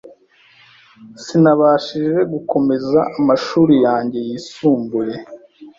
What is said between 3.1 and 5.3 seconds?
amashuri yanjye yisumbuye,